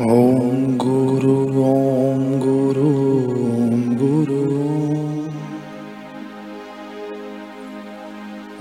[0.00, 1.32] ॐ गुरु
[1.62, 2.84] ॐ गुरु
[3.46, 4.38] ॐ गुरु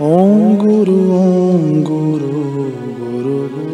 [0.08, 2.34] ॐ गुरु ॐ गुरु
[2.98, 3.68] गुरु गुरु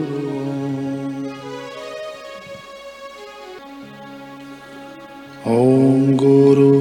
[5.56, 6.75] ॐ गुरु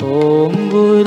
[0.00, 1.04] ôm vui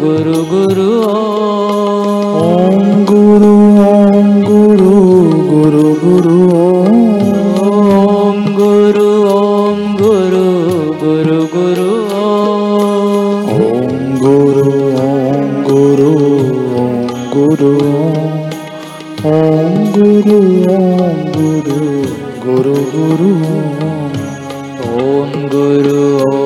[0.00, 0.88] गुरु गुरु
[2.42, 3.50] ॐ गुरु
[3.86, 4.92] ॐ गुरु
[5.50, 6.36] गुरु गुरु।
[7.64, 10.44] ॐ गुरु ॐ गुरु
[11.02, 11.90] गुरु गुरु।
[13.56, 14.66] ॐ गुरु
[15.02, 16.12] ॐ गुरु
[16.82, 17.72] ॐ गुरु।
[19.32, 20.38] ॐ गुरु
[20.76, 21.80] ॐ गुरु
[22.44, 23.32] गुरु गुरु।
[25.02, 26.41] ॐ गुरु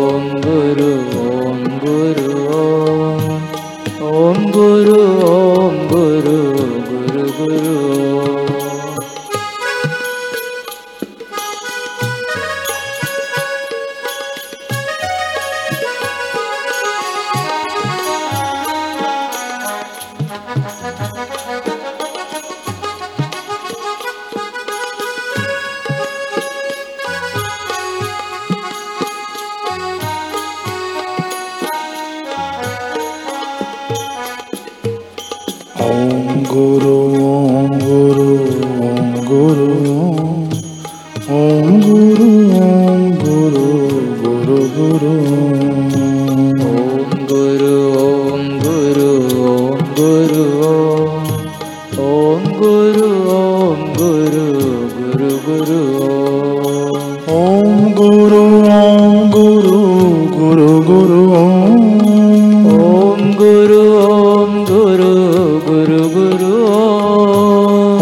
[36.56, 36.95] escuro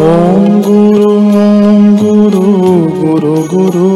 [0.04, 1.10] ॐ गुरु
[1.42, 2.42] ॐ गुरु
[3.00, 3.86] गुरु गुरु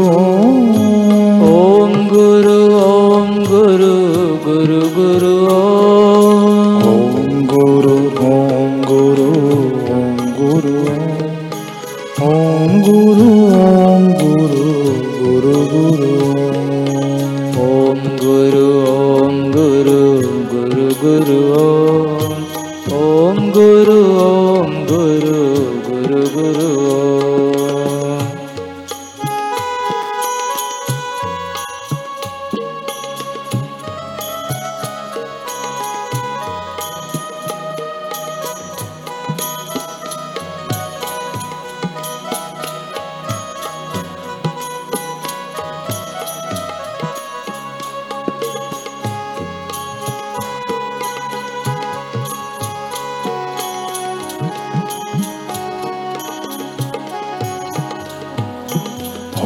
[1.49, 2.58] ॐ गुरु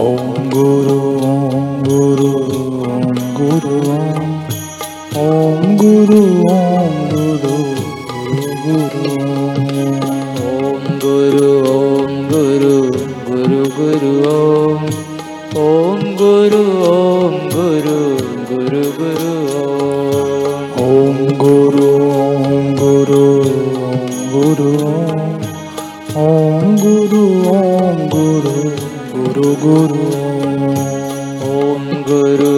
[0.03, 1.12] ॐ गुरु
[32.13, 32.52] Guru.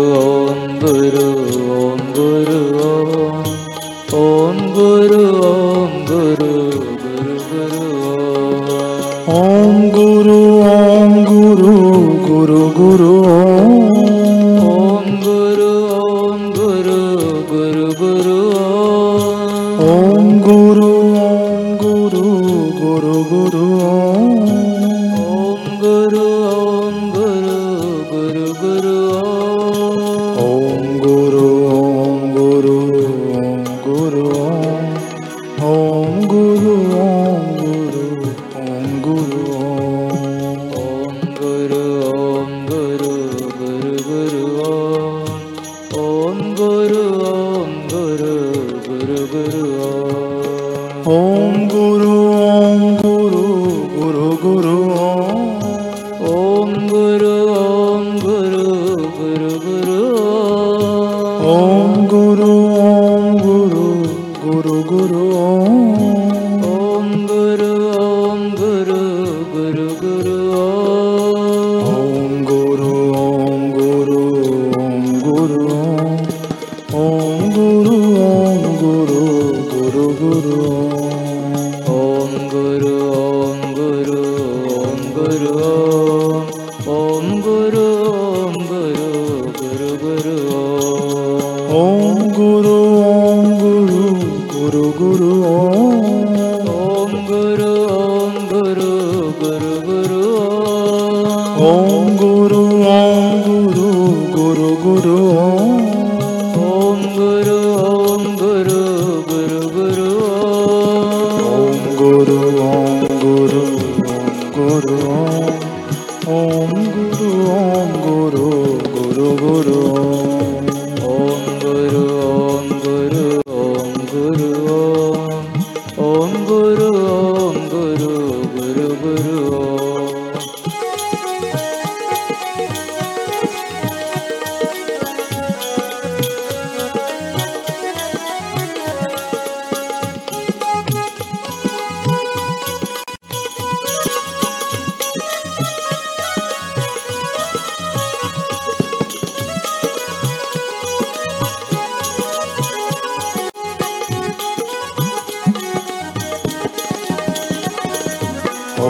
[92.05, 92.74] longo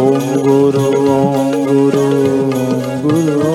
[0.04, 2.06] ॐ गुरु ॐ गुरु
[3.04, 3.52] गुरु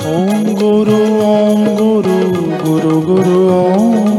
[0.09, 0.97] ॐ गुरु
[1.27, 2.17] ॐ गुरु
[2.63, 4.14] गुरु गुरु ॐ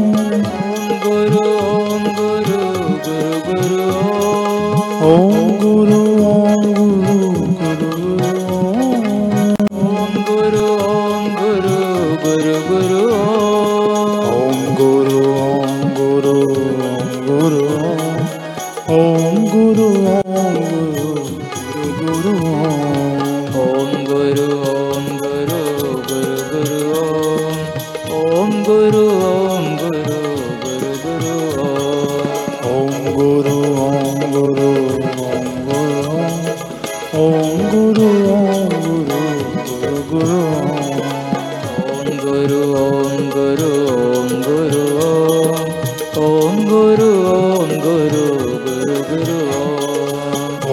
[46.68, 48.22] गुरु ॐ गुरु
[48.64, 49.36] गुरु गुरु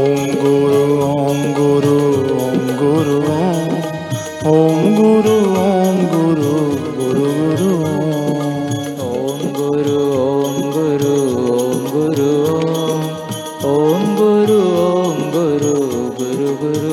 [0.01, 1.97] ॐ गुरु ॐ गुरु
[2.43, 3.17] ॐ गुरु
[4.53, 6.53] ॐ गुरु ॐ गुरु
[6.97, 7.69] गुरु गुरु
[9.09, 11.13] ॐ गुरु ॐ गुरु
[11.53, 12.31] ॐ गुरु
[13.73, 15.73] ॐ गुरु ॐ गुरु
[16.19, 16.92] गुरु गुरु